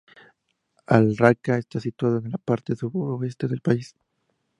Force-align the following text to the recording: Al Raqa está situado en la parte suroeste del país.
Al 0.87 1.15
Raqa 1.15 1.59
está 1.59 1.79
situado 1.79 2.17
en 2.17 2.31
la 2.31 2.39
parte 2.39 2.75
suroeste 2.75 3.47
del 3.47 3.61
país. 3.61 3.93